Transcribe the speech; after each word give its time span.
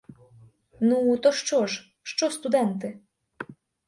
Ну, 0.79 1.17
то 1.17 1.31
що 1.31 1.67
ж, 1.67 1.93
що 2.03 2.31
студенти? 2.31 2.99